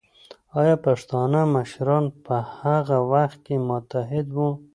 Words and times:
ایا 0.61 0.75
پښتانه 0.85 1.39
مشران 1.55 2.05
په 2.25 2.35
هغه 2.59 2.97
وخت 3.13 3.39
کې 3.45 3.55
متحد 3.69 4.27
وو؟ 4.37 4.49